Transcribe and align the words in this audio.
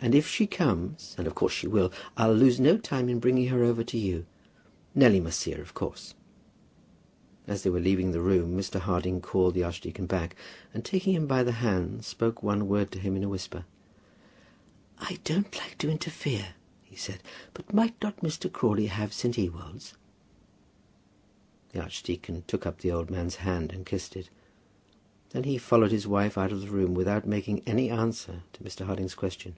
"And 0.00 0.14
if 0.14 0.28
she 0.28 0.46
comes 0.46 1.16
and 1.18 1.26
of 1.26 1.34
course 1.34 1.52
she 1.52 1.66
will 1.66 1.92
I'll 2.16 2.32
lose 2.32 2.60
no 2.60 2.76
time 2.78 3.08
in 3.08 3.18
bringing 3.18 3.48
her 3.48 3.64
over 3.64 3.82
to 3.82 3.98
you. 3.98 4.26
Nelly 4.94 5.18
must 5.18 5.40
see 5.40 5.50
her 5.50 5.60
of 5.60 5.74
course." 5.74 6.14
As 7.48 7.64
they 7.64 7.70
were 7.70 7.80
leaving 7.80 8.12
the 8.12 8.20
room 8.20 8.56
Mr. 8.56 8.78
Harding 8.78 9.20
called 9.20 9.54
the 9.54 9.64
archdeacon 9.64 10.06
back, 10.06 10.36
and 10.72 10.84
taking 10.84 11.14
him 11.14 11.26
by 11.26 11.42
the 11.42 11.50
hand, 11.50 12.04
spoke 12.04 12.44
one 12.44 12.68
word 12.68 12.92
to 12.92 13.00
him 13.00 13.16
in 13.16 13.24
a 13.24 13.28
whisper. 13.28 13.64
"I 15.00 15.18
don't 15.24 15.52
like 15.58 15.76
to 15.78 15.90
interfere," 15.90 16.54
he 16.84 16.94
said; 16.94 17.20
"but 17.52 17.74
might 17.74 18.00
not 18.00 18.18
Mr. 18.18 18.50
Crawley 18.52 18.86
have 18.86 19.12
St. 19.12 19.36
Ewold's?" 19.36 19.94
The 21.72 21.82
archdeacon 21.82 22.44
took 22.46 22.66
up 22.66 22.78
the 22.82 22.92
old 22.92 23.10
man's 23.10 23.34
hand 23.36 23.72
and 23.72 23.84
kissed 23.84 24.14
it. 24.14 24.30
Then 25.30 25.42
he 25.42 25.58
followed 25.58 25.90
his 25.90 26.06
wife 26.06 26.38
out 26.38 26.52
of 26.52 26.60
the 26.60 26.70
room, 26.70 26.94
without 26.94 27.26
making 27.26 27.64
any 27.66 27.90
answer 27.90 28.44
to 28.52 28.62
Mr. 28.62 28.86
Harding's 28.86 29.16
question. 29.16 29.56